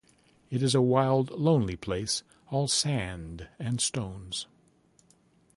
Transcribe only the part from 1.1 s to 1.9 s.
lonely